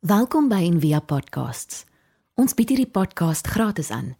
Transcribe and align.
Welkom 0.00 0.46
by 0.48 0.62
Envia 0.64 1.02
Podcasts. 1.04 1.82
Ons 2.40 2.54
bied 2.56 2.70
hierdie 2.72 2.88
podcast 2.88 3.44
gratis 3.52 3.90
aan. 3.92 4.14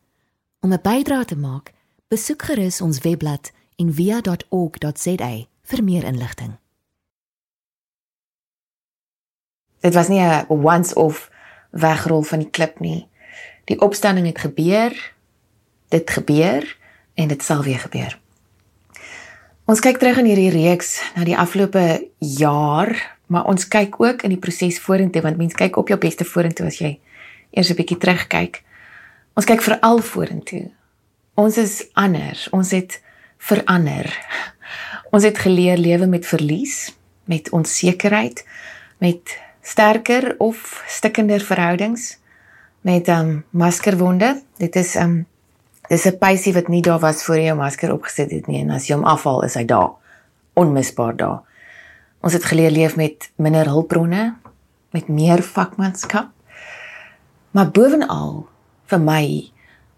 Om 0.60 0.74
'n 0.76 0.82
bydrae 0.82 1.24
te 1.24 1.36
maak, 1.36 1.72
besoek 2.08 2.42
gerus 2.42 2.80
ons 2.80 3.00
webblad 3.00 3.50
en 3.76 3.94
via.org.za 3.94 5.46
vir 5.62 5.84
meer 5.84 6.04
inligting. 6.04 6.58
Dit 9.80 9.94
was 9.94 10.08
nie 10.08 10.20
'n 10.20 10.44
once 10.48 10.94
off 10.94 11.30
wegrol 11.70 12.22
van 12.22 12.38
die 12.38 12.50
klip 12.50 12.80
nie. 12.80 13.08
Die 13.64 13.80
opstanding 13.80 14.26
het 14.26 14.38
gebeur. 14.38 15.14
Dit 15.88 16.10
gebeur 16.10 16.76
en 17.14 17.28
dit 17.28 17.42
sal 17.42 17.62
weer 17.62 17.78
gebeur. 17.78 18.20
Ons 19.64 19.80
kyk 19.80 19.96
terug 19.98 20.18
in 20.18 20.24
hierdie 20.24 20.50
reeks 20.50 21.12
na 21.14 21.24
die 21.24 21.38
afgelope 21.38 22.10
jaar, 22.18 23.18
maar 23.30 23.46
ons 23.46 23.68
kyk 23.70 24.00
ook 24.02 24.24
in 24.26 24.34
die 24.34 24.42
proses 24.42 24.80
vorentoe 24.82 25.22
want 25.22 25.38
mense 25.38 25.56
kyk 25.58 25.78
op 25.78 25.88
jou 25.92 25.98
beste 26.02 26.26
vorentoe 26.26 26.66
as 26.66 26.80
jy 26.82 26.96
eers 27.54 27.70
'n 27.70 27.78
bietjie 27.78 27.98
terugkyk. 27.98 28.62
Ons 29.38 29.46
kyk 29.46 29.62
veral 29.62 30.02
vorentoe. 30.02 30.70
Ons 31.34 31.58
is 31.58 31.86
anders. 31.94 32.48
Ons 32.50 32.70
het 32.70 33.00
verander. 33.38 34.10
Ons 35.14 35.24
het 35.24 35.38
geleer 35.38 35.78
lewe 35.78 36.06
met 36.06 36.26
verlies, 36.26 36.94
met 37.24 37.50
onsekerheid, 37.50 38.44
met 38.98 39.38
sterker 39.62 40.34
of 40.38 40.82
stikkender 40.86 41.40
verhoudings, 41.40 42.18
met 42.80 43.08
um 43.08 43.44
maskerwonde. 43.50 44.42
Dit 44.58 44.76
is 44.76 44.94
um 44.96 45.26
dis 45.88 46.06
'n 46.06 46.18
pysie 46.18 46.52
wat 46.54 46.68
nie 46.68 46.82
daar 46.82 47.00
was 47.00 47.24
voor 47.24 47.36
jy 47.36 47.44
jou 47.44 47.56
masker 47.56 47.92
opgesit 47.92 48.30
het 48.30 48.46
nie 48.46 48.60
en 48.60 48.70
as 48.70 48.86
jy 48.86 48.94
hom 48.94 49.04
afhaal 49.04 49.42
is 49.44 49.54
hy 49.54 49.64
daar. 49.64 49.90
Onmisbaar 50.54 51.16
daar. 51.16 51.49
Ons 52.20 52.36
het 52.36 52.44
geleer 52.44 52.70
leef 52.70 52.96
met 53.00 53.30
minder 53.40 53.68
hulpbronne, 53.68 54.34
met 54.92 55.08
meer 55.08 55.40
vakmanskap. 55.42 56.28
Maar 57.56 57.70
bovenal 57.72 58.44
vir 58.90 59.00
my 59.00 59.24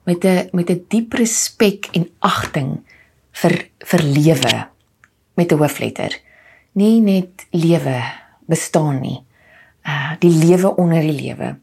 met 0.07 0.25
'n 0.25 0.49
met 0.53 0.71
'n 0.71 0.85
diep 0.89 1.13
respek 1.13 1.89
en 1.93 2.09
agting 2.19 2.81
vir 3.33 3.69
vir 3.79 4.03
lewe 4.03 4.69
met 5.35 5.53
'n 5.53 5.59
hoofletter. 5.59 6.21
Nie 6.73 7.01
net 7.01 7.47
lewe 7.51 8.03
bestaan 8.47 9.01
nie. 9.01 9.25
Uh 9.85 10.13
die 10.19 10.31
lewe 10.31 10.77
onder 10.77 11.01
die 11.01 11.23
lewe. 11.23 11.59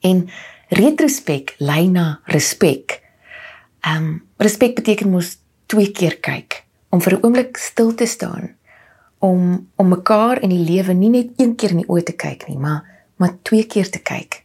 En 0.00 0.28
retrospek 0.68 1.54
lei 1.58 1.88
na 1.88 2.20
respek. 2.24 3.02
Um 3.86 4.26
respek 4.36 4.74
beteken 4.74 5.10
mos 5.10 5.38
twee 5.66 5.90
keer 5.90 6.16
kyk 6.16 6.64
om 6.88 7.00
vir 7.00 7.12
'n 7.12 7.22
oomblik 7.22 7.56
stil 7.56 7.94
te 7.94 8.06
staan 8.06 8.57
om 9.18 9.68
om 9.76 9.88
mekaar 9.88 10.42
in 10.42 10.52
die 10.54 10.64
lewe 10.64 10.92
nie 10.92 11.10
net 11.10 11.30
een 11.36 11.54
keer 11.56 11.74
in 11.74 11.82
die 11.82 11.90
oë 11.90 12.02
te 12.02 12.14
kyk 12.16 12.48
nie, 12.48 12.58
maar 12.58 12.84
maar 13.18 13.34
twee 13.42 13.66
keer 13.66 13.90
te 13.90 13.98
kyk. 13.98 14.44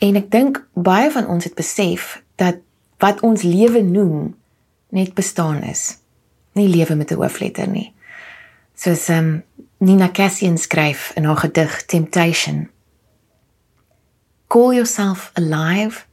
En 0.00 0.16
ek 0.16 0.28
dink 0.32 0.58
baie 0.76 1.08
van 1.12 1.26
ons 1.26 1.44
het 1.44 1.54
besef 1.56 2.18
dat 2.36 2.60
wat 3.00 3.22
ons 3.24 3.42
lewe 3.42 3.80
noem 3.82 4.34
net 4.92 5.14
bestaan 5.16 5.62
is. 5.64 5.96
Nie 6.52 6.68
lewe 6.68 6.94
met 6.94 7.10
'n 7.10 7.16
hoofletter 7.16 7.68
nie. 7.68 7.92
Soos 8.74 9.08
um, 9.08 9.42
Nina 9.78 10.10
Cassian 10.12 10.58
skryf 10.58 11.12
in 11.14 11.24
haar 11.24 11.36
gedig 11.36 11.84
Temptation. 11.84 12.68
Call 14.48 14.74
yourself 14.74 15.30
alive. 15.34 16.04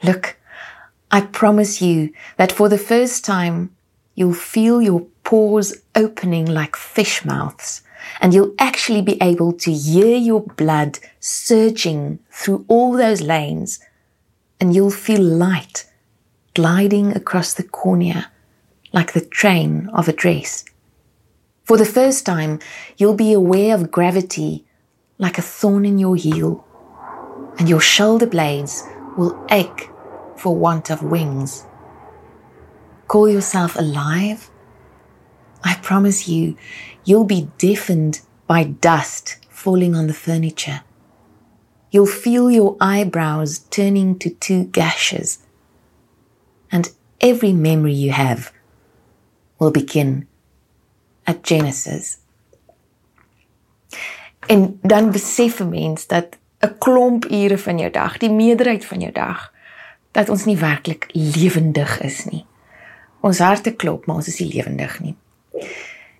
Look, 0.00 0.36
I 1.10 1.22
promise 1.22 1.84
you 1.84 2.12
that 2.36 2.52
for 2.52 2.68
the 2.68 2.78
first 2.78 3.24
time 3.24 3.70
you'll 4.14 4.34
feel 4.34 4.82
your 4.82 5.06
pores 5.28 5.74
opening 5.94 6.46
like 6.46 6.74
fish 6.74 7.22
mouths 7.22 7.82
and 8.18 8.32
you'll 8.32 8.54
actually 8.58 9.02
be 9.02 9.18
able 9.20 9.52
to 9.52 9.70
hear 9.70 10.16
your 10.16 10.40
blood 10.40 10.98
surging 11.20 12.18
through 12.30 12.64
all 12.66 12.92
those 12.92 13.20
lanes 13.20 13.78
and 14.58 14.74
you'll 14.74 14.90
feel 14.90 15.20
light 15.20 15.84
gliding 16.54 17.14
across 17.14 17.52
the 17.52 17.62
cornea 17.62 18.32
like 18.94 19.12
the 19.12 19.20
train 19.20 19.90
of 19.92 20.08
a 20.08 20.14
dress. 20.14 20.64
For 21.62 21.76
the 21.76 21.84
first 21.84 22.24
time, 22.24 22.58
you'll 22.96 23.12
be 23.26 23.34
aware 23.34 23.74
of 23.74 23.90
gravity 23.90 24.64
like 25.18 25.36
a 25.36 25.42
thorn 25.42 25.84
in 25.84 25.98
your 25.98 26.16
heel, 26.16 26.64
and 27.58 27.68
your 27.68 27.82
shoulder 27.82 28.26
blades 28.26 28.82
will 29.18 29.38
ache 29.50 29.90
for 30.36 30.56
want 30.56 30.90
of 30.90 31.02
wings. 31.02 31.66
Call 33.08 33.28
yourself 33.28 33.76
alive? 33.76 34.50
I 35.64 35.74
promise 35.82 36.28
you, 36.28 36.56
you'll 37.04 37.24
be 37.24 37.48
deafened 37.58 38.20
by 38.46 38.64
dust 38.64 39.38
falling 39.48 39.94
on 39.94 40.06
the 40.06 40.14
furniture. 40.14 40.82
You'll 41.90 42.06
feel 42.06 42.50
your 42.50 42.76
eyebrows 42.80 43.60
turning 43.70 44.18
to 44.18 44.30
two 44.30 44.64
gashes 44.64 45.38
and 46.70 46.90
every 47.20 47.52
memory 47.52 47.94
you 47.94 48.12
have 48.12 48.52
will 49.58 49.70
begin 49.70 50.28
at 51.26 51.42
Genesis. 51.42 52.18
En 54.46 54.78
dan 54.82 55.10
besef 55.10 55.60
'n 55.60 55.68
mens 55.68 56.06
dat 56.06 56.38
'n 56.60 56.78
klomp 56.78 57.30
ure 57.30 57.58
van 57.58 57.78
jou 57.78 57.90
dag, 57.90 58.18
die 58.18 58.30
meerderheid 58.30 58.84
van 58.84 59.00
jou 59.00 59.12
dag, 59.12 59.52
dat 60.10 60.28
ons 60.28 60.44
nie 60.44 60.56
werklik 60.56 61.08
lewendig 61.12 62.00
is 62.00 62.24
nie. 62.24 62.46
Ons 63.20 63.38
harte 63.38 63.72
klop, 63.72 64.06
maar 64.06 64.16
ons 64.16 64.28
is 64.28 64.38
nie 64.38 64.52
lewendig 64.52 65.00
nie. 65.00 65.16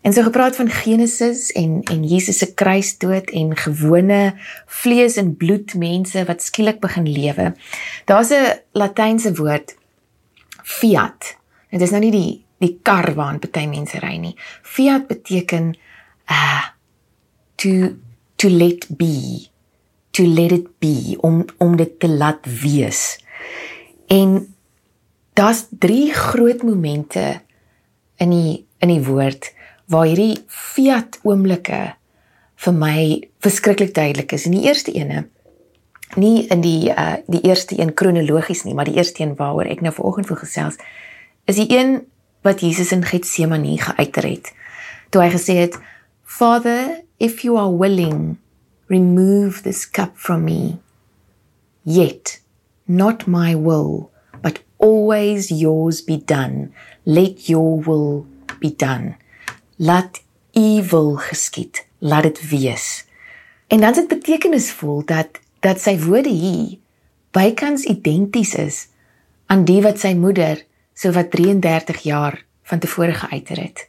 En 0.01 0.13
so 0.13 0.23
gepraat 0.23 0.57
van 0.57 0.71
Genesis 0.71 1.53
en 1.53 1.83
en 1.83 2.05
Jesus 2.05 2.39
se 2.39 2.55
kruisdood 2.55 3.31
en 3.31 3.57
gewone 3.57 4.35
vlees 4.67 5.17
en 5.17 5.37
bloed 5.37 5.75
mense 5.75 6.25
wat 6.25 6.43
skielik 6.43 6.81
begin 6.81 7.09
lewe. 7.09 7.55
Daar's 8.05 8.31
'n 8.31 8.61
Latynse 8.73 9.35
woord 9.35 9.77
fiat. 10.63 11.37
Dit 11.71 11.81
is 11.81 11.91
nou 11.91 12.01
nie 12.01 12.11
die 12.11 12.45
die 12.59 12.79
kar 12.83 13.15
waarna 13.15 13.49
baie 13.51 13.69
mense 13.69 13.99
ry 13.99 14.17
nie. 14.17 14.37
Fiat 14.63 15.07
beteken 15.07 15.75
uh 16.31 16.65
to 17.55 17.97
to 18.37 18.49
let 18.49 18.87
be. 18.97 19.49
To 20.11 20.27
let 20.27 20.53
it 20.53 20.79
be 20.79 21.17
om 21.21 21.45
om 21.59 21.77
dit 21.77 22.01
te 22.01 22.09
laat 22.09 22.47
wees. 22.63 23.19
En 24.07 24.55
daar's 25.33 25.67
drie 25.71 26.13
groot 26.13 26.63
momente 26.63 27.41
in 28.17 28.31
die 28.31 28.68
in 28.85 28.93
die 28.93 29.03
woord 29.05 29.53
waar 29.89 30.07
hierdie 30.07 30.45
fiat 30.47 31.19
oomblikke 31.25 31.81
vir 32.59 32.75
my 32.75 33.01
verskriklik 33.45 33.95
duidelik 33.95 34.33
is. 34.37 34.47
En 34.47 34.57
die 34.57 34.67
eerste 34.67 34.93
ene 34.93 35.27
nie 36.17 36.47
in 36.49 36.63
die 36.65 36.89
uh 36.93 37.19
die 37.29 37.43
eerste 37.45 37.77
een 37.79 37.95
kronologies 37.95 38.65
nie, 38.65 38.75
maar 38.75 38.89
die 38.89 38.97
eerste 38.97 39.23
een 39.23 39.37
waaroor 39.37 39.69
ek 39.69 39.85
nou 39.85 39.93
vanoggend 39.95 40.29
wil 40.29 40.41
gesels 40.41 40.81
is 41.49 41.57
die 41.57 41.69
een 41.73 42.03
wat 42.45 42.61
Jesus 42.61 42.93
in 42.93 43.05
Getsemane 43.05 43.79
geuiter 43.81 44.25
het. 44.29 44.53
Toe 45.11 45.23
hy 45.23 45.31
gesê 45.33 45.57
het: 45.65 45.79
"Father, 46.25 47.03
if 47.19 47.43
you 47.43 47.57
are 47.59 47.73
willing, 47.73 48.39
remove 48.89 49.63
this 49.63 49.91
cup 49.91 50.17
from 50.17 50.45
me. 50.45 50.79
Yet 51.85 52.41
not 52.87 53.27
my 53.27 53.55
will, 53.55 54.11
but 54.43 54.61
always 54.77 55.51
yours 55.51 56.05
be 56.05 56.17
done. 56.17 56.73
Let 57.05 57.49
your 57.49 57.81
will 57.81 58.27
be 58.59 58.75
done. 58.77 59.17
Laat 59.77 60.23
u 60.53 60.83
wil 60.91 61.17
geskied. 61.17 61.87
Laat 61.99 62.23
dit 62.23 62.49
wees." 62.49 63.07
En 63.67 63.81
dan 63.81 63.91
is 63.91 63.97
dit 63.97 64.09
betekenisvol 64.09 65.05
dat 65.05 65.29
dat 65.61 65.81
sy 65.81 65.99
woorde 65.99 66.29
hier 66.29 66.79
bykans 67.31 67.85
identies 67.85 68.55
is 68.55 68.89
aan 69.47 69.65
die 69.65 69.81
wat 69.83 70.01
sy 70.01 70.15
moeder 70.15 70.63
so 70.95 71.13
wat 71.13 71.31
33 71.31 72.03
jaar 72.03 72.45
van 72.63 72.79
tevore 72.79 73.15
geuiter 73.15 73.61
het. 73.61 73.89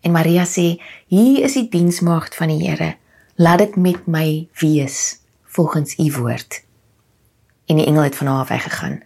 En 0.00 0.12
Maria 0.12 0.44
sê: 0.44 0.82
"Hier 1.06 1.44
is 1.44 1.52
die 1.52 1.68
diensmaagd 1.68 2.34
van 2.34 2.48
die 2.48 2.68
Here. 2.68 2.96
Laat 3.34 3.58
dit 3.58 3.76
met 3.76 4.06
my 4.06 4.48
wees 4.60 5.20
volgens 5.44 5.98
u 5.98 6.12
woord." 6.12 6.64
En 7.66 7.76
die 7.76 7.86
engel 7.86 8.02
het 8.02 8.16
van 8.16 8.26
haar 8.26 8.46
weggegaan. 8.46 9.02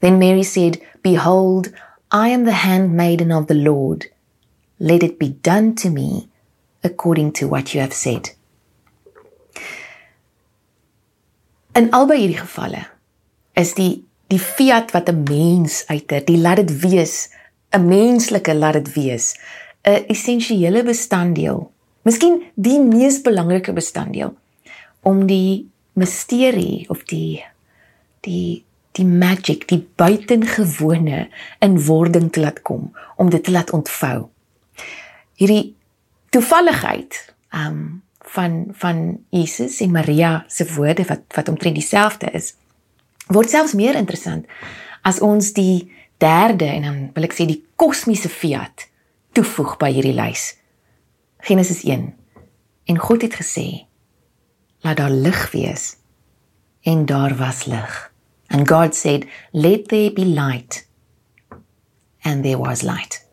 Then 0.00 0.18
Mary 0.18 0.42
said: 0.42 0.82
"Behold, 1.00 1.68
I 2.12 2.32
am 2.32 2.44
the 2.44 2.52
handmaiden 2.52 3.32
of 3.32 3.46
the 3.46 3.56
Lord. 3.56 4.10
Let 4.84 5.02
it 5.06 5.16
be 5.18 5.32
done 5.40 5.72
to 5.80 5.90
me 5.90 6.28
according 6.84 7.32
to 7.40 7.48
what 7.48 7.72
you 7.72 7.80
have 7.80 7.96
said." 7.96 8.34
In 11.74 11.88
albei 11.96 12.20
hierdie 12.20 12.42
gevalle 12.42 12.84
is 13.58 13.72
die 13.74 14.04
die 14.30 14.40
fiat 14.40 14.92
wat 14.94 15.08
'n 15.08 15.24
mens 15.28 15.84
uiter, 15.88 16.20
die 16.24 16.38
laat 16.38 16.60
dit 16.62 16.72
wees, 16.84 17.30
'n 17.72 17.86
menslike 17.88 18.54
laat 18.54 18.76
dit 18.78 18.92
wees, 18.94 19.34
'n 19.82 20.04
essensiële 20.08 20.82
bestanddeel. 20.84 21.70
Miskien 22.02 22.42
die 22.54 22.80
mees 22.80 23.20
belangrike 23.24 23.72
bestanddeel 23.72 24.34
om 25.02 25.26
die 25.26 25.68
misterie 25.94 26.84
of 26.90 27.04
die 27.04 27.44
die 28.20 28.64
die 28.94 29.06
magic, 29.06 29.66
die 29.68 29.82
buitengewone 29.96 31.28
in 31.58 31.78
wording 31.86 32.30
te 32.30 32.40
laat 32.40 32.62
kom, 32.62 32.92
om 33.16 33.30
dit 33.30 33.42
te 33.44 33.50
laat 33.50 33.72
ontvou. 33.74 34.28
Hierdie 35.40 35.74
toevalligheid 36.34 37.34
um 37.54 38.02
van 38.34 38.68
van 38.72 39.00
Jesus 39.30 39.80
en 39.84 39.92
Maria 39.92 40.44
se 40.48 40.66
woorde 40.74 41.04
wat 41.04 41.22
wat 41.36 41.48
omtrent 41.48 41.76
dieselfde 41.76 42.30
is, 42.32 42.54
word 43.26 43.50
selfs 43.50 43.76
meer 43.76 43.94
interessant 43.94 44.46
as 45.02 45.20
ons 45.20 45.52
die 45.52 45.92
derde 46.18 46.64
en 46.64 46.82
dan 46.82 46.98
wil 47.14 47.26
ek 47.28 47.36
sê 47.36 47.46
die 47.46 47.60
kosmiese 47.76 48.30
fiat 48.32 48.88
toevoeg 49.36 49.76
by 49.80 49.90
hierdie 49.92 50.16
lys. 50.16 50.54
Genesis 51.44 51.82
1. 51.84 52.08
En 52.88 52.98
God 52.98 53.22
het 53.26 53.36
gesê: 53.36 53.84
Laat 54.84 54.96
daar 54.96 55.10
lig 55.10 55.50
wees. 55.52 55.96
En 56.84 57.06
daar 57.06 57.36
was 57.36 57.64
lig. 57.64 58.12
And 58.48 58.68
God 58.68 58.94
said, 58.94 59.26
Let 59.52 59.88
there 59.88 60.12
be 60.12 60.24
light. 60.24 60.86
And 62.22 62.42
there 62.44 62.58
was 62.58 62.82
light. 62.82 63.23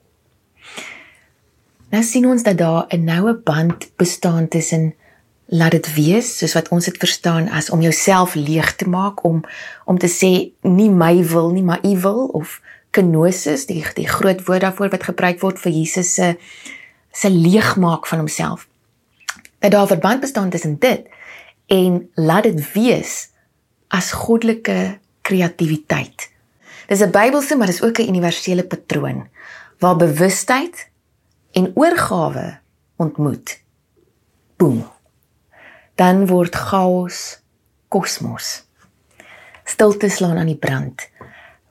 Nou 1.92 2.04
sien 2.04 2.26
ons 2.26 2.44
dat 2.44 2.58
daar 2.58 2.86
'n 2.88 3.04
noue 3.04 3.36
band 3.36 3.92
bestaan 3.96 4.48
tussen 4.48 4.96
laat 5.46 5.72
dit 5.72 5.94
wees 5.94 6.38
soos 6.38 6.54
wat 6.54 6.70
ons 6.72 6.86
dit 6.86 6.98
verstaan 6.98 7.50
as 7.50 7.70
om 7.70 7.82
jouself 7.82 8.34
leeg 8.34 8.76
te 8.76 8.88
maak 8.90 9.24
om 9.24 9.44
om 9.86 9.98
te 9.98 10.08
sê 10.08 10.54
nie 10.62 10.90
my 10.90 11.24
wil 11.24 11.50
nie 11.52 11.64
maar 11.64 11.84
u 11.84 12.00
wil 12.00 12.26
of 12.26 12.62
kenosis 12.90 13.66
die 13.66 13.84
die 13.94 14.08
groot 14.08 14.46
woord 14.46 14.62
daarvoor 14.62 14.90
wat 14.90 15.04
gebruik 15.04 15.40
word 15.40 15.60
vir 15.60 15.72
Jesus 15.72 16.14
se 16.14 16.38
se 17.12 17.30
leegmaak 17.30 18.08
van 18.08 18.18
homself. 18.18 18.68
Dat 19.60 19.72
daar 19.72 19.84
'n 19.84 19.88
verband 19.88 20.20
bestaan 20.20 20.50
tussen 20.50 20.80
dit 20.80 21.02
en 21.68 22.10
laat 22.16 22.44
dit 22.44 22.72
wees 22.74 23.30
as 23.88 24.12
goddelike 24.12 24.98
kreatiwiteit. 25.22 26.30
Dis 26.88 27.02
'n 27.02 27.12
Bybelse 27.12 27.56
maar 27.56 27.68
dis 27.68 27.84
ook 27.84 28.00
'n 28.00 28.08
universele 28.08 28.64
patroon 28.64 29.28
waar 29.80 29.96
bewustheid 29.96 30.91
en 31.52 31.72
oorgawe 31.76 32.60
ontmoet. 32.96 33.60
Boom 34.56 34.84
dan 36.02 36.26
word 36.28 36.56
chaos 36.56 37.42
kosmos. 37.94 38.64
Stilte 39.64 40.10
slaan 40.10 40.40
aan 40.42 40.50
die 40.50 40.58
brand. 40.58 41.04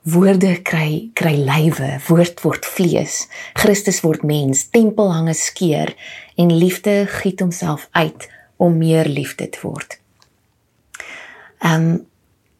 Woorde 0.07 0.53
kry 0.65 1.11
kry 1.17 1.35
lywe, 1.45 1.97
woord 2.07 2.41
word 2.45 2.65
vlees. 2.65 3.25
Christus 3.59 4.01
word 4.05 4.23
mens, 4.25 4.69
tempel 4.73 5.11
hange 5.13 5.35
skeur 5.37 5.91
en 6.39 6.53
liefde 6.53 7.03
giet 7.19 7.43
homself 7.43 7.87
uit 7.91 8.29
om 8.61 8.77
meer 8.79 9.09
liefde 9.09 9.49
te 9.49 9.61
word. 9.65 9.99
Um 11.59 12.07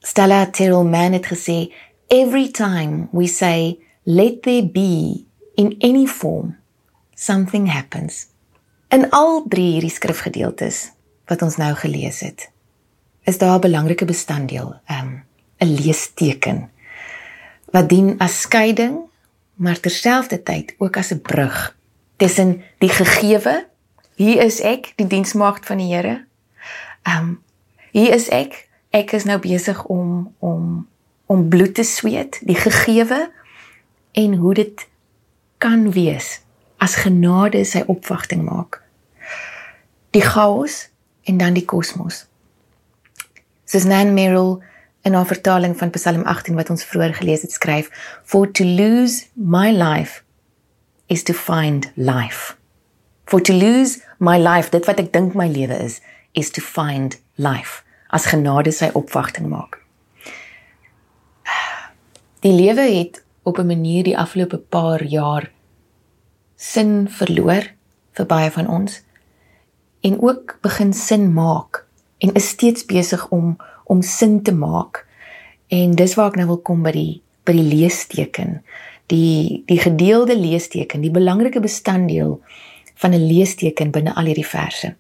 Stella 0.01 0.47
Terrell-Mann 0.50 1.13
het 1.13 1.27
gesê 1.29 1.69
every 2.09 2.47
time 2.50 3.06
we 3.13 3.27
say 3.29 3.77
let 4.03 4.41
there 4.41 4.65
be 4.65 5.27
in 5.62 5.75
any 5.85 6.07
form 6.09 6.56
something 7.21 7.69
happens. 7.71 8.27
In 8.89 9.09
al 9.09 9.45
drie 9.50 9.75
hierdie 9.75 9.94
skrifgedeeltes 9.94 10.89
wat 11.29 11.44
ons 11.45 11.59
nou 11.62 11.69
gelees 11.77 12.19
het, 12.25 12.50
is 13.29 13.38
daar 13.38 13.57
'n 13.57 13.68
belangrike 13.68 14.06
bestanddeel, 14.06 14.79
ehm, 14.85 15.07
'n 15.59 15.68
um, 15.68 15.75
leesteken 15.75 16.69
wat 17.71 17.89
dien 17.89 18.19
as 18.19 18.41
skeiding, 18.41 18.97
maar 19.53 19.79
terselfdertyd 19.79 20.75
ook 20.77 20.97
as 20.97 21.12
'n 21.12 21.21
brug 21.21 21.77
tussen 22.18 22.63
die 22.77 22.89
gegewe, 22.89 23.67
hier 24.15 24.41
is 24.44 24.59
ek, 24.59 24.94
die 24.95 25.07
diensmaagd 25.07 25.65
van 25.65 25.77
die 25.77 25.94
Here. 25.94 26.25
Ehm 27.03 27.17
um, 27.17 27.44
hier 27.91 28.13
is 28.13 28.27
ek, 28.29 28.67
ek 28.89 29.12
is 29.12 29.24
nou 29.24 29.39
besig 29.39 29.85
om 29.85 30.35
om 30.39 30.88
om 31.25 31.50
bloed 31.50 31.74
te 31.74 31.83
sweet, 31.83 32.39
die 32.44 32.56
gegewe 32.56 33.31
en 34.12 34.33
hoe 34.33 34.53
dit 34.53 34.88
kan 35.57 35.91
wees 35.91 36.41
as 36.81 36.98
genade 37.04 37.62
sy 37.68 37.83
opwagting 37.92 38.42
maak. 38.48 38.81
Die 40.18 40.24
chaos 40.25 40.88
en 41.30 41.38
dan 41.38 41.54
die 41.54 41.66
kosmos. 41.66 42.25
Soos 43.69 43.86
Nan 43.86 44.16
Merrill 44.18 44.57
in 45.06 45.16
'n 45.16 45.25
vertaling 45.25 45.78
van 45.78 45.89
Psalm 45.89 46.24
18 46.24 46.56
wat 46.56 46.69
ons 46.69 46.83
vroeër 46.83 47.13
gelees 47.13 47.42
het 47.42 47.51
skryf, 47.51 47.89
for 48.24 48.51
to 48.51 48.63
lose 48.63 49.25
my 49.33 49.72
life 49.72 50.24
is 51.07 51.24
to 51.24 51.33
find 51.33 51.92
life. 51.95 52.57
For 53.25 53.42
to 53.42 53.54
lose 53.54 54.01
my 54.18 54.38
life, 54.38 54.69
dit 54.69 54.86
wat 54.86 55.00
ek 55.00 55.13
dink 55.13 55.34
my 55.34 55.48
lewe 55.48 55.77
is, 55.84 56.01
is 56.31 56.50
to 56.50 56.62
find 56.62 57.19
life 57.36 57.84
as 58.10 58.25
genade 58.25 58.72
sy 58.72 58.89
opwagting 58.94 59.48
maak. 59.48 59.80
Die 62.42 62.51
lewe 62.51 62.81
het 62.81 63.24
op 63.44 63.57
'n 63.57 63.68
manier 63.68 64.04
die 64.04 64.18
afgelope 64.18 64.57
paar 64.57 65.04
jaar 65.04 65.51
sin 66.62 67.08
verloor 67.10 67.66
vir 68.18 68.28
baie 68.30 68.52
van 68.54 68.68
ons 68.69 69.00
en 70.06 70.19
ook 70.22 70.60
begin 70.62 70.94
sin 70.94 71.31
maak 71.34 71.81
en 72.22 72.34
is 72.38 72.52
steeds 72.54 72.86
besig 72.86 73.25
om 73.34 73.56
om 73.92 74.02
sin 74.02 74.38
te 74.44 74.54
maak. 74.56 75.02
En 75.68 75.96
dis 76.00 76.13
waar 76.16 76.30
ek 76.31 76.38
nou 76.40 76.46
wil 76.54 76.62
kom 76.63 76.84
by 76.86 76.94
die 76.96 77.22
by 77.48 77.56
die 77.58 77.66
leesteken. 77.66 78.62
Die 79.12 79.63
die 79.68 79.80
gedeelde 79.81 80.38
leesteken, 80.38 81.02
die 81.04 81.12
belangrike 81.12 81.60
bestanddeel 81.60 82.38
van 83.02 83.12
'n 83.12 83.28
leesteken 83.28 83.92
binne 83.92 84.13
al 84.16 84.30
hierdie 84.30 84.48
verse. 84.48 84.96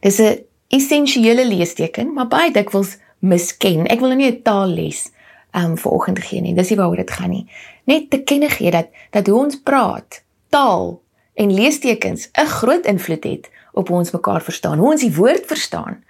Dis 0.00 0.18
'n 0.20 0.44
essensiële 0.68 1.46
leesteken, 1.46 2.12
maar 2.12 2.28
baie 2.28 2.52
dikwels 2.52 2.98
misken. 3.18 3.86
Ek 3.86 4.00
wil 4.00 4.08
nou 4.08 4.18
nie 4.18 4.30
'n 4.32 4.42
taalles 4.42 5.10
um 5.54 5.76
vir 5.76 5.92
oggend 5.92 6.18
gee 6.18 6.40
nie. 6.40 6.54
Dis 6.54 6.68
nie 6.68 6.78
waaroor 6.78 6.96
dit 6.96 7.10
gaan 7.10 7.30
nie. 7.30 7.46
Net 7.84 8.10
te 8.10 8.22
kenne 8.22 8.48
gee 8.48 8.70
dat 8.70 8.88
dat 9.10 9.26
hoe 9.26 9.38
ons 9.44 9.62
praat, 9.62 10.22
taal 10.48 11.02
en 11.34 11.54
leestekens 11.54 12.28
'n 12.32 12.46
groot 12.46 12.86
invloed 12.86 13.24
het 13.24 13.50
op 13.72 13.88
hoe 13.88 13.96
ons 13.96 14.10
mekaar 14.10 14.42
verstaan, 14.42 14.78
hoe 14.78 14.90
ons 14.90 15.00
die 15.00 15.14
woord 15.14 15.46
verstaan. 15.46 16.02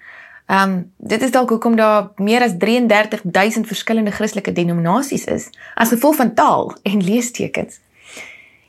Ehm 0.47 0.71
um, 0.71 0.93
dit 0.97 1.23
is 1.23 1.31
dalk 1.31 1.49
hoekom 1.49 1.77
daar 1.77 2.11
meer 2.17 2.43
as 2.43 2.55
33000 2.59 3.67
verskillende 3.67 4.11
Christelike 4.11 4.53
denominasies 4.53 5.25
is 5.25 5.51
as 5.75 5.89
gevolg 5.89 6.17
van 6.17 6.35
taal 6.35 6.77
en 6.83 7.05
leestekens. 7.05 7.81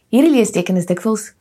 Hierdie 0.09 0.31
leesteken 0.31 0.75
is 0.75 0.85
dikwels 0.85 1.33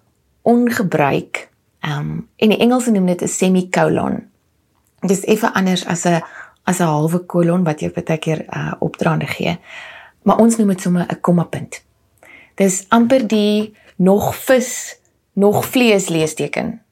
ongebruik. 0.42 1.48
Ehm 1.80 1.98
um, 1.98 2.28
en 2.36 2.48
die 2.48 2.58
Engelse 2.58 2.90
noem 2.90 3.06
dit 3.06 3.22
'n 3.22 3.28
semikolon. 3.28 4.28
Dit 5.00 5.10
is 5.10 5.24
effe 5.24 5.52
anders 5.54 5.86
as 5.86 6.04
'n 6.04 6.22
as 6.62 6.78
'n 6.78 6.84
halwe 6.84 7.18
kolon 7.18 7.64
wat 7.64 7.80
jy 7.80 7.90
baie 7.90 8.18
keer 8.18 8.44
uh, 8.50 8.72
opdraande 8.78 9.26
gee. 9.26 9.58
Maar 10.22 10.38
ons 10.38 10.56
noem 10.56 10.68
dit 10.68 10.80
sommer 10.80 11.06
'n 11.08 11.20
kommapunt. 11.20 11.82
Dis 12.54 12.84
amper 12.88 13.26
die 13.26 13.74
nog 13.98 14.30
vis, 14.36 14.98
nog 15.32 15.64
vlees 15.66 16.08
leesteken 16.08 16.82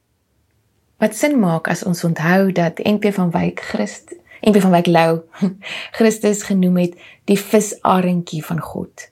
wat 0.96 1.14
sin 1.14 1.38
maak 1.38 1.68
as 1.68 1.84
ons 1.84 2.04
onthou 2.04 2.52
dat 2.52 2.80
NP 2.82 3.12
van 3.14 3.30
Wyk 3.30 3.60
Christ 3.60 4.16
NP 4.40 4.60
van 4.60 4.70
Wyk 4.70 4.86
Lou 4.86 5.20
Christus 5.98 6.42
genoem 6.42 6.76
het 6.76 6.96
die 7.24 7.38
visarentjie 7.38 8.42
van 8.44 8.60
God 8.60 9.10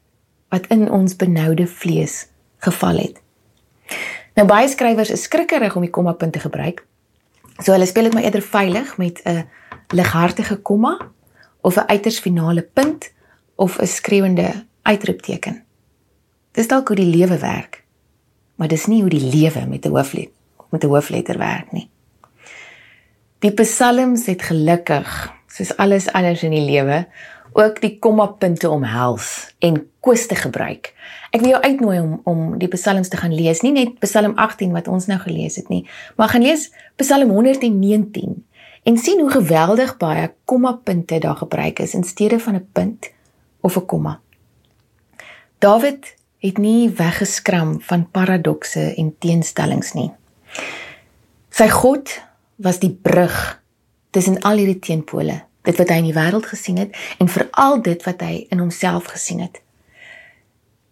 wat 0.49 0.67
in 0.75 0.91
ons 0.91 1.17
benoude 1.19 1.67
vlees 1.67 2.27
geval 2.63 2.99
het. 3.03 3.21
Nou 4.35 4.47
baie 4.49 4.69
skrywers 4.71 5.11
is 5.11 5.27
skrikkerig 5.27 5.77
om 5.77 5.83
die 5.87 5.93
komma 5.95 6.15
punt 6.19 6.33
te 6.33 6.43
gebruik. 6.43 6.85
So 7.59 7.75
hulle 7.75 7.87
speel 7.87 8.09
dit 8.09 8.15
maar 8.15 8.27
eerder 8.27 8.43
veilig 8.43 8.97
met 8.99 9.21
'n 9.25 9.47
lighartige 9.95 10.57
komma 10.57 10.99
of 11.61 11.77
'n 11.77 11.89
uiters 11.91 12.19
finale 12.19 12.63
punt 12.63 13.13
of 13.55 13.79
'n 13.79 13.87
skreeuende 13.87 14.67
uitroepteken. 14.83 15.65
Dis 16.53 16.69
dalk 16.69 16.89
hoe 16.89 16.97
die 16.97 17.17
lewe 17.17 17.39
werk. 17.39 17.84
Maar 18.55 18.69
dis 18.69 18.87
nie 18.87 19.01
hoe 19.01 19.11
die 19.11 19.31
lewe 19.35 19.67
met 19.67 19.87
'n 19.87 19.91
hoofletter 19.91 20.33
met 20.75 20.85
'n 20.85 20.87
hoofletter 20.89 21.39
werk 21.39 21.73
nie. 21.73 21.89
Die 23.39 23.53
psalms 23.53 24.27
het 24.27 24.43
gelukkig, 24.43 25.33
soos 25.47 25.77
alles 25.77 26.13
anders 26.13 26.43
in 26.43 26.51
die 26.51 26.65
lewe, 26.65 27.07
ook 27.53 27.81
die 27.81 27.99
kommapunte 27.99 28.71
omhels 28.71 29.55
en 29.59 29.91
koste 30.01 30.35
gebruik. 30.35 30.95
Ek 31.31 31.41
wil 31.41 31.51
jou 31.51 31.63
uitnooi 31.63 32.01
om 32.01 32.21
om 32.25 32.59
die 32.59 32.69
psalms 32.69 33.09
te 33.09 33.17
gaan 33.17 33.35
lees, 33.35 33.61
nie 33.61 33.73
net 33.73 33.99
Psalm 33.99 34.33
18 34.35 34.73
wat 34.73 34.89
ons 34.89 35.07
nou 35.07 35.19
gelees 35.21 35.57
het 35.57 35.69
nie, 35.69 35.87
maar 36.17 36.29
gaan 36.29 36.43
lees 36.43 36.73
Psalm 36.97 37.31
119 37.31 38.47
en 38.83 38.99
sien 38.99 39.21
hoe 39.21 39.31
geweldig 39.31 39.97
baie 39.97 40.33
kommapunte 40.45 41.19
daar 41.19 41.37
gebruik 41.37 41.79
is 41.79 41.95
in 41.95 42.05
steede 42.05 42.41
van 42.41 42.55
'n 42.55 42.69
punt 42.73 43.11
of 43.61 43.77
'n 43.77 43.87
komma. 43.87 44.21
Dawid 45.59 46.17
het 46.45 46.59
nie 46.61 46.91
weggeskram 46.93 47.79
van 47.81 48.05
paradokse 48.11 48.91
en 49.01 49.15
teenstellings 49.19 49.95
nie. 49.97 50.11
Sy 51.55 51.69
God 51.73 52.11
was 52.61 52.83
die 52.83 52.93
brug 52.93 53.63
tussen 54.13 54.37
al 54.45 54.61
hierdie 54.61 54.79
teenpole, 54.79 55.41
dit 55.65 55.79
wat 55.81 55.91
hy 55.91 56.01
in 56.03 56.11
die 56.11 56.17
wêreld 56.17 56.49
gesien 56.51 56.83
het 56.83 56.97
en 57.23 57.33
veral 57.33 57.81
dit 57.87 58.05
wat 58.05 58.21
hy 58.27 58.45
in 58.53 58.61
homself 58.61 59.09
gesien 59.15 59.41
het. 59.41 59.63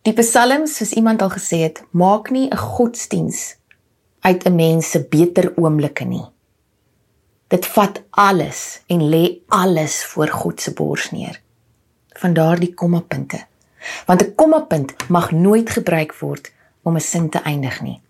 Die 0.03 0.17
psalms, 0.17 0.79
soos 0.81 0.97
iemand 0.99 1.23
al 1.23 1.31
gesê 1.37 1.61
het, 1.63 1.85
maak 1.91 2.31
nie 2.31 2.49
'n 2.49 2.57
godsdiens 2.57 3.57
uit 4.21 4.47
'n 4.47 4.55
mens 4.55 4.91
se 4.91 5.05
beter 5.05 5.53
oomblikke 5.57 6.05
nie. 6.05 6.25
Dit 7.49 7.67
vat 7.67 8.03
alles 8.11 8.81
en 8.87 9.09
lê 9.09 9.39
alles 9.49 10.05
voor 10.05 10.29
God 10.29 10.61
se 10.61 10.73
bors 10.73 11.11
neer. 11.11 11.41
Van 12.09 12.33
daardie 12.33 12.75
kommapunte. 12.75 13.52
Want 14.07 14.23
'n 14.23 14.35
kommapunt 14.35 15.09
mag 15.09 15.31
nooit 15.31 15.71
gebruik 15.71 16.15
word 16.19 16.53
om 16.83 16.95
'n 16.97 17.01
sin 17.01 17.29
te 17.29 17.43
eindig 17.43 17.81
nie. 17.81 18.01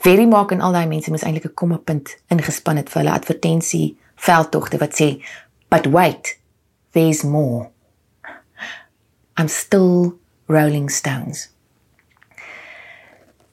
Very 0.00 0.26
maak 0.26 0.50
en 0.50 0.60
al 0.60 0.72
daai 0.72 0.86
mense 0.86 1.10
moes 1.10 1.22
eintlik 1.22 1.44
'n 1.44 1.54
komma 1.54 1.76
punt 1.76 2.16
ingespan 2.28 2.76
het 2.76 2.88
vir 2.90 3.02
hulle 3.02 3.14
advertensie 3.14 3.96
veldtogte 4.16 4.78
wat 4.78 4.94
sê 5.00 5.22
but 5.68 5.86
wait 5.86 6.38
there's 6.92 7.22
more. 7.22 7.70
I'm 9.36 9.48
still 9.48 10.14
rolling 10.46 10.90
stones. 10.90 11.50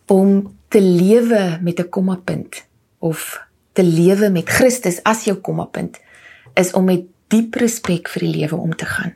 Om 0.05 0.57
te 0.67 0.81
lewe 0.81 1.59
met 1.61 1.79
'n 1.79 1.89
komma 1.89 2.15
punt 2.15 2.65
of 2.99 3.47
te 3.73 3.83
lewe 3.83 4.29
met 4.29 4.49
Christus 4.49 5.03
as 5.03 5.23
jou 5.23 5.37
komma 5.37 5.65
punt 5.65 5.99
is 6.53 6.71
om 6.71 6.83
met 6.83 7.01
diep 7.27 7.55
respek 7.55 8.09
vir 8.09 8.21
die 8.21 8.35
lewe 8.37 8.55
om 8.55 8.75
te 8.75 8.85
gaan 8.85 9.15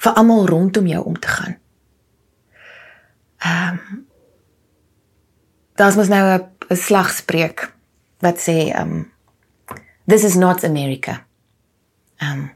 vir 0.00 0.12
almal 0.12 0.46
rondom 0.46 0.86
jou 0.86 1.04
om 1.04 1.18
te 1.18 1.28
gaan 1.28 1.58
ehm 3.38 3.74
um, 3.74 4.08
Daar's 5.80 5.96
mos 5.96 6.08
nou 6.08 6.40
'n 6.68 6.76
slagspreuk 6.76 7.72
wat 8.18 8.38
sê 8.38 8.80
um 8.80 9.12
this 10.06 10.24
is 10.24 10.34
not 10.34 10.64
America. 10.64 11.24
Um 12.18 12.50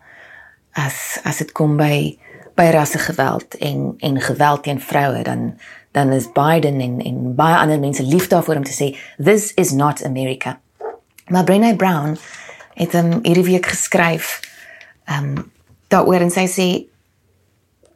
as 0.72 1.18
as 1.24 1.36
dit 1.36 1.52
kom 1.52 1.76
by 1.76 2.18
by 2.54 2.70
rasse 2.70 2.98
geweld 2.98 3.54
en 3.54 3.94
en 3.98 4.20
geweld 4.20 4.62
teen 4.62 4.80
vroue 4.80 5.22
dan 5.22 5.58
dan 5.90 6.12
is 6.12 6.32
Biden 6.32 6.80
en 6.80 7.00
en 7.00 7.34
baie 7.34 7.56
ander 7.56 7.80
mense 7.80 8.02
lief 8.02 8.26
daarvoor 8.26 8.56
om 8.56 8.64
te 8.64 8.76
sê 8.82 8.98
this 9.24 9.54
is 9.54 9.70
not 9.70 10.04
America. 10.04 10.60
Maar 11.28 11.44
Brené 11.44 11.76
Brown 11.76 12.18
het 12.74 12.92
'n 12.92 12.96
um, 12.96 13.18
hierdie 13.22 13.44
week 13.44 13.66
geskryf 13.66 14.40
um 15.18 15.52
daaroor 15.88 16.20
en 16.20 16.30
sy 16.30 16.46
sê 16.46 16.93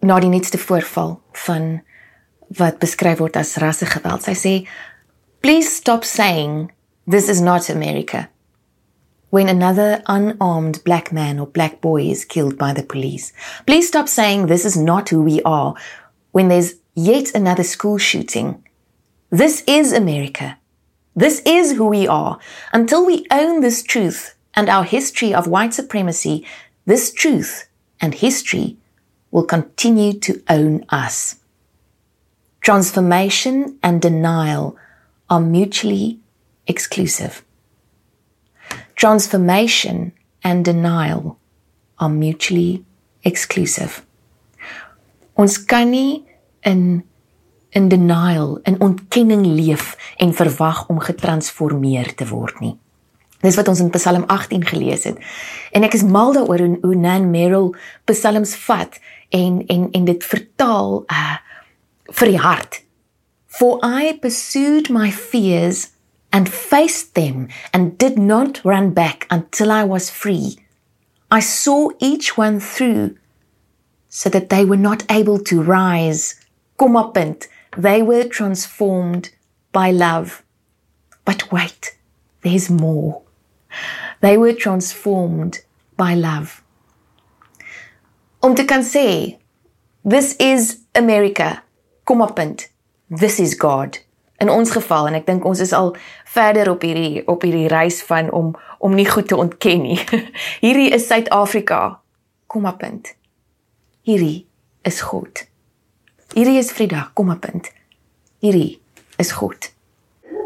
na 0.01 0.19
die 0.21 0.31
nuutste 0.31 0.59
voorval 0.59 1.19
van 1.47 1.81
wat 2.57 2.79
beskryf 2.79 3.19
word 3.19 3.37
as 3.37 3.57
rassegeweld. 3.61 4.25
Sy 4.25 4.35
sê 4.35 4.55
Please 5.41 5.71
stop 5.71 6.05
saying 6.05 6.73
this 7.07 7.29
is 7.29 7.41
not 7.41 7.71
America. 7.71 8.29
When 9.31 9.49
another 9.49 10.03
unarmed 10.07 10.83
black 10.85 11.13
man 11.13 11.39
or 11.39 11.47
black 11.47 11.81
boy 11.81 12.09
is 12.11 12.25
killed 12.25 12.57
by 12.59 12.73
the 12.73 12.83
police, 12.83 13.33
please 13.67 13.87
stop 13.87 14.09
saying 14.09 14.47
this 14.47 14.65
is 14.65 14.77
not 14.77 15.11
who 15.11 15.23
we 15.23 15.43
are 15.43 15.75
when 16.33 16.49
there's 16.49 16.75
yet 16.95 17.35
another 17.35 17.63
school 17.63 17.99
shooting. 17.99 18.65
This 19.31 19.63
is 19.67 19.93
America. 19.93 20.59
This 21.15 21.43
is 21.45 21.73
who 21.73 21.89
we 21.89 22.09
are. 22.09 22.39
Until 22.73 23.05
we 23.05 23.27
own 23.31 23.61
this 23.61 23.83
truth 23.83 24.35
and 24.55 24.69
our 24.69 24.85
history 24.85 25.35
of 25.35 25.47
white 25.47 25.75
supremacy, 25.75 26.47
this 26.87 27.13
truth 27.13 27.69
and 28.01 28.15
history 28.15 28.78
will 29.31 29.45
continue 29.45 30.13
to 30.21 30.43
own 30.49 30.85
us. 30.89 31.37
Transformation 32.61 33.79
and 33.83 34.01
denial 34.03 34.77
are 35.31 35.41
mutually 35.41 36.19
exclusive. 36.67 37.43
Transformation 38.97 40.13
and 40.43 40.65
denial 40.65 41.39
are 41.99 42.09
mutually 42.09 42.85
exclusive. 43.25 44.05
Ons 45.35 45.65
kan 45.65 45.91
nie 45.91 46.25
in 46.67 47.05
in 47.71 47.89
denial 47.89 48.59
en 48.63 48.81
ontkenning 48.81 49.45
leef 49.47 50.15
en 50.17 50.33
verwag 50.35 50.87
om 50.89 50.99
getransformeer 50.99 52.15
te 52.15 52.27
word 52.27 52.61
nie. 52.61 52.79
Dis 53.41 53.57
wat 53.57 53.69
ons 53.69 53.81
in 53.81 53.91
Psalm 53.95 54.25
18 54.27 54.67
gelees 54.67 55.05
het. 55.05 55.19
En 55.73 55.87
ek 55.87 55.95
is 55.95 56.03
mal 56.03 56.33
daaroor 56.35 56.59
hoe, 56.59 56.79
hoe 56.83 56.97
Nan 56.99 57.31
Merrill 57.31 57.71
psalms 58.11 58.57
vat 58.67 58.99
en 59.31 59.63
en 59.67 59.89
en 59.93 60.05
dit 60.05 60.25
vertaal 60.25 61.03
uh 61.07 61.37
vir 62.09 62.31
die 62.33 62.41
hart 62.41 62.83
For 63.59 63.81
I 63.83 64.19
pursued 64.23 64.89
my 64.89 65.11
fears 65.11 65.91
and 66.31 66.49
faced 66.49 67.15
them 67.15 67.49
and 67.73 67.99
did 67.99 68.17
not 68.19 68.65
run 68.65 68.93
back 68.93 69.27
until 69.31 69.73
I 69.73 69.85
was 69.85 70.11
free. 70.11 70.59
I 71.31 71.41
saw 71.41 71.91
each 71.99 72.37
one 72.37 72.61
through 72.61 73.17
so 74.09 74.29
that 74.29 74.49
they 74.49 74.65
were 74.65 74.77
not 74.77 75.05
able 75.11 75.39
to 75.41 75.63
rise. 75.63 76.35
Kom 76.77 76.97
op 76.97 77.15
punt. 77.15 77.49
They 77.77 78.01
were 78.03 78.25
transformed 78.25 79.31
by 79.73 79.91
love. 79.91 80.45
But 81.25 81.51
wait, 81.51 81.97
there's 82.43 82.71
more. 82.71 83.23
They 84.21 84.39
were 84.39 84.55
transformed 84.55 85.63
by 85.97 86.15
love. 86.15 86.63
Om 88.41 88.55
te 88.55 88.65
kan 88.65 88.83
sê, 88.87 89.37
this 90.03 90.35
is 90.39 90.79
America. 90.95 91.63
Kom 92.05 92.23
op 92.23 92.35
punt. 92.35 92.69
this 93.09 93.39
is 93.39 93.55
God 93.55 93.99
in 94.39 94.51
ons 94.51 94.71
geval 94.71 95.09
en 95.09 95.17
ek 95.19 95.27
dink 95.27 95.47
ons 95.49 95.61
is 95.61 95.73
al 95.75 95.95
verder 96.29 96.71
op 96.71 96.85
hierdie 96.87 97.25
op 97.27 97.43
hierdie 97.43 97.69
reis 97.73 98.03
van 98.07 98.31
om 98.31 98.53
om 98.79 98.95
nie 98.95 99.09
goed 99.09 99.27
te 99.29 99.37
ontken 99.37 99.83
nie. 99.83 99.99
hierdie 100.65 100.93
is 100.95 101.09
Suid-Afrika. 101.09 101.99
Kom 102.47 102.69
op 102.71 102.79
punt. 102.79 103.11
Hierdie 104.07 104.47
is 104.87 105.01
God. 105.03 105.43
Hierdie 106.37 106.61
is 106.61 106.71
Frida, 106.71 107.09
kom 107.19 107.33
op 107.35 107.43
punt. 107.43 107.73
Hierdie 108.39 108.79
is 109.19 109.33
God. 109.35 109.73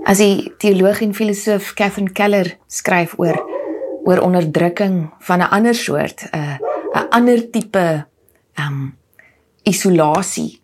As 0.05 0.19
die 0.19 0.53
teoloog 0.59 1.01
en 1.01 1.15
filosoof 1.15 1.75
Catherine 1.79 2.13
Keller 2.13 2.57
skryf 2.67 3.15
oor 3.19 3.39
oor 4.03 4.19
onderdrukking 4.19 5.13
van 5.19 5.39
'n 5.39 5.51
ander 5.51 5.75
soort, 5.75 6.27
'n 6.31 6.39
uh, 6.39 6.57
'n 6.95 7.09
ander 7.11 7.51
tipe 7.51 8.07
um 8.59 8.97
isolasie. 9.63 10.63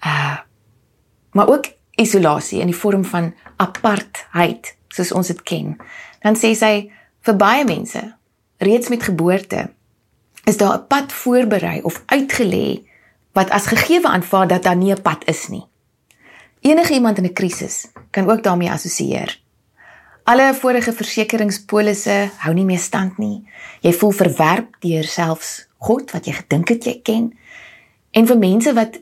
Uh 0.00 0.38
maar 1.32 1.48
ook 1.48 1.64
isolasie 1.96 2.60
in 2.60 2.66
die 2.66 2.76
vorm 2.76 3.04
van 3.04 3.34
apartheid 3.56 4.76
soos 4.88 5.12
ons 5.12 5.26
dit 5.26 5.42
ken. 5.42 5.76
Dan 6.22 6.36
sê 6.36 6.54
sy 6.54 6.90
vir 7.20 7.36
baie 7.36 7.64
mense 7.64 8.14
reeds 8.58 8.88
met 8.88 9.02
geboorte 9.02 9.70
is 10.44 10.56
daar 10.56 10.78
'n 10.78 10.86
pad 10.86 11.12
voorberei 11.12 11.82
of 11.82 12.02
uitgelê 12.06 12.86
wat 13.32 13.50
as 13.50 13.66
gegeewe 13.66 14.08
aanvaar 14.08 14.48
dat 14.48 14.62
daar 14.62 14.76
nie 14.76 14.92
'n 14.92 15.02
pad 15.02 15.24
is 15.26 15.48
nie. 15.48 15.66
Enige 16.64 16.94
iemand 16.94 17.18
in 17.18 17.24
'n 17.24 17.32
krisis 17.32 17.86
kan 18.10 18.30
ook 18.30 18.42
daarmee 18.42 18.70
assosieer. 18.70 19.40
Alle 20.22 20.54
vorige 20.54 20.92
versekeringspolisse 20.92 22.30
hou 22.36 22.54
nie 22.54 22.64
meer 22.64 22.78
stand 22.78 23.18
nie. 23.18 23.48
Jy 23.80 23.92
voel 23.92 24.10
verwerp 24.10 24.76
deur 24.80 25.04
selfs 25.04 25.68
God 25.76 26.10
wat 26.10 26.24
jy 26.26 26.32
gedink 26.32 26.68
het 26.68 26.84
jy 26.84 27.00
ken. 27.02 27.38
En 28.10 28.26
vir 28.26 28.38
mense 28.38 28.72
wat 28.72 29.00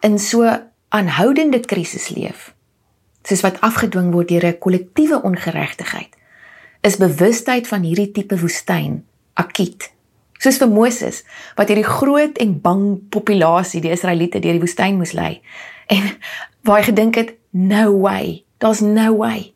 in 0.00 0.18
so 0.18 0.58
aanhoudende 0.88 1.60
krisis 1.60 2.08
leef, 2.08 2.54
soos 3.22 3.40
wat 3.40 3.60
afgedwing 3.60 4.12
word 4.12 4.28
deur 4.28 4.46
'n 4.46 4.58
kollektiewe 4.58 5.22
ongeregtigheid, 5.22 6.16
is 6.80 6.96
bewustheid 6.96 7.68
van 7.68 7.82
hierdie 7.82 8.12
tipe 8.12 8.40
woestyn 8.40 9.04
akiet. 9.34 9.92
Soos 10.38 10.56
vir 10.56 10.68
Moses 10.68 11.24
wat 11.56 11.68
hierdie 11.68 11.90
groot 11.98 12.38
en 12.38 12.60
bang 12.60 13.08
populasie 13.08 13.80
die 13.80 13.90
Israeliete 13.90 14.38
deur 14.38 14.52
die 14.52 14.64
woestyn 14.64 14.96
moes 14.96 15.12
lei 15.12 15.42
en 15.86 16.02
waar 16.66 16.82
hy 16.82 16.88
gedink 16.90 17.14
het 17.14 17.34
no 17.50 17.94
way, 18.02 18.42
daar's 18.58 18.82
no 18.82 19.16
way. 19.16 19.54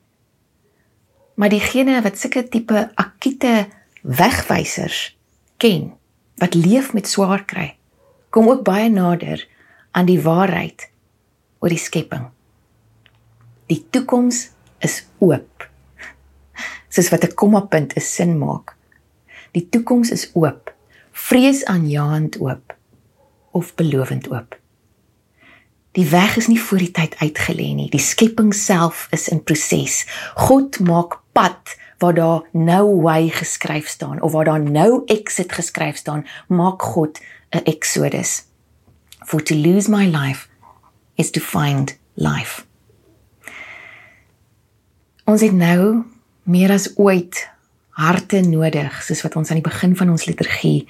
Maar 1.34 1.50
diegene 1.50 1.98
wat 2.04 2.18
sulke 2.18 2.44
tipe 2.48 2.90
akiete 2.94 3.66
wegwysers 4.02 5.18
ken, 5.58 5.90
wat 6.38 6.54
leef 6.54 6.92
met 6.94 7.08
swaar 7.08 7.42
kry, 7.44 7.74
kom 8.30 8.48
ook 8.48 8.62
baie 8.64 8.88
nader 8.90 9.42
aan 9.90 10.06
die 10.06 10.20
waarheid 10.22 10.86
oor 11.58 11.72
die 11.72 11.82
skepping. 11.82 12.28
Die 13.66 13.82
toekoms 13.90 14.50
is 14.78 15.02
oop. 15.18 15.66
Soos 16.90 17.10
wat 17.10 17.24
'n 17.24 17.34
kommapunt 17.34 17.96
'n 17.96 18.00
sin 18.00 18.38
maak. 18.38 18.76
Die 19.52 19.66
toekoms 19.68 20.10
is 20.10 20.30
oop. 20.34 20.74
Vrees 21.12 21.64
aanjaend 21.64 22.38
oop 22.40 22.76
of 23.50 23.74
belovend 23.74 24.30
oop. 24.30 24.59
Die 25.98 26.06
weg 26.06 26.36
is 26.36 26.46
nie 26.46 26.60
voor 26.60 26.78
die 26.78 26.92
tyd 26.94 27.16
uitgelê 27.18 27.72
nie. 27.74 27.88
Die 27.90 28.02
skepping 28.02 28.54
self 28.54 29.08
is 29.10 29.28
in 29.28 29.42
proses. 29.42 30.04
God 30.34 30.78
maak 30.86 31.18
pad 31.34 31.76
waar 32.00 32.14
daar 32.14 32.42
no 32.52 33.00
way 33.02 33.28
geskryf 33.28 33.88
staan 33.88 34.20
of 34.20 34.32
waar 34.32 34.44
daar 34.44 34.60
no 34.60 35.02
exit 35.06 35.52
geskryf 35.52 35.96
staan, 35.96 36.26
maak 36.48 36.82
God 36.82 37.20
'n 37.50 37.64
exodus. 37.64 38.44
For 39.26 39.42
to 39.42 39.54
lose 39.54 39.90
my 39.90 40.06
life 40.06 40.48
is 41.14 41.30
to 41.30 41.40
find 41.40 41.98
life. 42.14 42.64
Ons 45.24 45.40
het 45.40 45.52
nou 45.52 46.04
meer 46.42 46.70
as 46.70 46.96
ooit 46.96 47.48
harte 47.90 48.40
nodig, 48.40 49.02
soos 49.02 49.22
wat 49.22 49.36
ons 49.36 49.50
aan 49.50 49.60
die 49.60 49.70
begin 49.70 49.96
van 49.96 50.10
ons 50.10 50.24
liturgie 50.24 50.88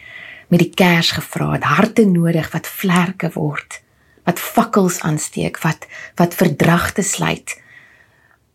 met 0.48 0.62
die 0.62 0.70
kers 0.74 1.10
gevra 1.10 1.52
het, 1.52 1.62
harte 1.62 2.06
nodig 2.06 2.50
wat 2.52 2.66
vlerke 2.66 3.30
word, 3.34 3.82
wat 4.30 4.38
fakkels 4.38 5.00
aansteek, 5.02 5.58
wat 5.66 5.86
wat 6.20 6.38
verdragte 6.38 7.02
sluit. 7.02 7.56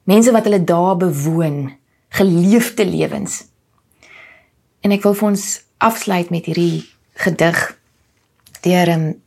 Mense 0.07 0.31
wat 0.31 0.47
hulle 0.47 0.63
dae 0.63 0.95
bewoon, 1.01 1.75
geleefde 2.15 2.85
lewens. 2.87 3.43
En 4.81 4.93
ek 4.95 5.03
wil 5.03 5.17
vir 5.19 5.31
ons 5.33 5.45
afsluit 5.83 6.31
met 6.31 6.47
hierdie 6.47 6.85
gedig 7.25 7.59
deur 8.63 8.89
'n 8.97 9.21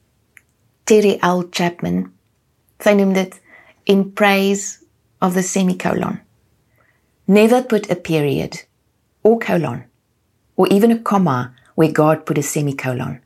Terry 0.88 1.19
L 1.21 1.45
Chapman 1.50 2.09
Sy 2.78 2.95
noem 2.95 3.12
dit 3.12 3.33
in 3.90 4.12
praise 4.14 4.78
of 5.21 5.35
the 5.35 5.43
semicolon. 5.43 6.21
Never 7.26 7.62
put 7.62 7.90
a 7.90 7.97
period 7.97 8.62
or 9.23 9.38
colon 9.38 9.85
or 10.57 10.69
even 10.71 10.93
a 10.93 10.99
comma 10.99 11.55
where 11.75 11.90
God 11.90 12.25
put 12.25 12.38
a 12.38 12.43
semicolon. 12.43 13.21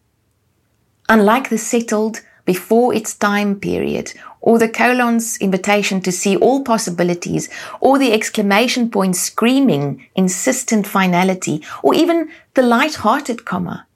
Unlike 1.09 1.51
the 1.51 1.59
settled 1.59 2.23
before 2.45 2.95
its 2.95 3.15
time 3.15 3.59
period, 3.59 4.13
or 4.41 4.59
the 4.59 4.69
colon's 4.69 5.39
invitation 5.39 6.01
to 6.01 6.11
see 6.11 6.37
all 6.37 6.65
possibilities, 6.65 7.49
or 7.81 7.99
the 7.99 8.13
exclamation 8.13 8.91
point 8.91 9.15
screaming 9.17 10.07
insistent 10.15 10.87
finality, 10.87 11.63
or 11.83 11.95
even 11.95 12.29
the 12.55 12.63
light-hearted 12.63 13.45
comma 13.45 13.87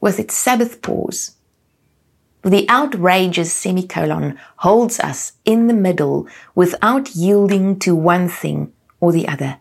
with 0.00 0.18
its 0.18 0.34
Sabbath 0.34 0.80
pause. 0.80 1.32
The 2.42 2.70
outrageous 2.70 3.52
semicolon 3.52 4.38
holds 4.58 5.00
us 5.00 5.32
in 5.44 5.66
the 5.66 5.74
middle 5.74 6.28
without 6.54 7.14
yielding 7.14 7.78
to 7.80 7.94
one 7.94 8.28
thing 8.28 8.72
or 9.00 9.12
the 9.12 9.28
other. 9.28 9.58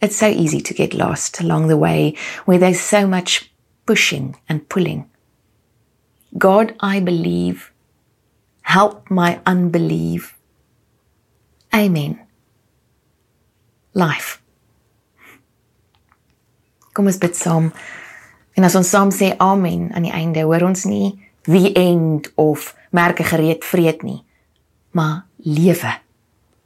It's 0.00 0.16
so 0.16 0.28
easy 0.28 0.60
to 0.62 0.72
get 0.72 0.94
lost 0.94 1.40
along 1.40 1.66
the 1.66 1.76
way 1.76 2.14
where 2.46 2.58
there's 2.58 2.80
so 2.80 3.06
much 3.06 3.52
pushing 3.84 4.36
and 4.48 4.66
pulling. 4.68 5.09
God, 6.38 6.74
I 6.80 7.00
believe. 7.00 7.72
Help 8.62 9.10
my 9.10 9.40
unbelief. 9.46 10.38
Amen. 11.74 12.20
Life. 13.92 14.38
Kom 16.92 17.06
ons 17.06 17.18
bid 17.18 17.36
saam. 17.36 17.72
En 18.54 18.66
as 18.66 18.76
ons 18.78 18.88
saam 18.90 19.10
sê 19.14 19.32
amen 19.38 19.90
aan 19.94 20.06
die 20.06 20.14
einde, 20.14 20.42
hoor 20.46 20.66
ons 20.66 20.84
nie 20.84 21.14
the 21.48 21.72
end 21.78 22.30
of 22.34 22.74
merke 22.90 23.24
gereed 23.24 23.64
vreet 23.64 24.02
nie, 24.02 24.20
maar 24.90 25.24
lewe. 25.36 25.94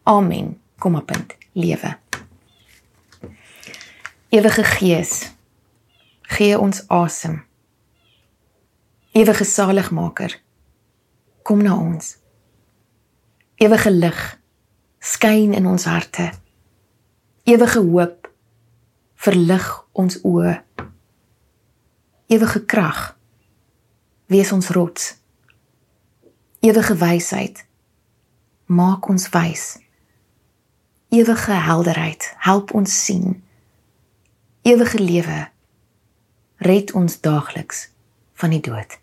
Amen. 0.03 0.59
Kom 0.79 0.97
op 0.97 1.07
punt. 1.07 1.37
Lewe. 1.53 1.97
Ewige 4.29 4.65
Gees, 4.65 5.31
gee 6.35 6.59
ons 6.59 6.83
asem. 6.89 7.45
Ewige 9.15 9.45
Saligmaker, 9.45 10.43
kom 11.43 11.63
na 11.63 11.77
ons. 11.79 12.17
Ewige 13.55 13.91
lig, 13.91 14.41
skyn 14.99 15.53
in 15.55 15.67
ons 15.71 15.85
harte. 15.87 16.33
Ewige 17.47 17.79
hoop, 17.79 18.27
verlig 19.15 19.69
ons 19.93 20.17
oë. 20.27 20.57
Ewige 22.27 22.65
krag, 22.67 23.05
wees 24.27 24.51
ons 24.53 24.73
rots. 24.75 25.07
Ewige 26.59 26.99
wysheid, 26.99 27.63
maak 28.67 29.07
ons 29.15 29.29
wys. 29.31 29.77
Ewige 31.15 31.61
helderheid, 31.69 32.33
help 32.51 32.75
ons 32.75 32.99
sien. 33.05 33.39
Ewige 34.67 34.99
lewe, 34.99 35.41
red 36.67 36.93
ons 36.99 37.21
daagliks 37.23 37.87
van 38.43 38.59
die 38.59 38.63
dood. 38.73 39.03